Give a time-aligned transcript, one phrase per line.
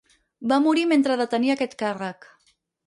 [0.51, 2.31] Va morir mentre detenia aquest càrrec.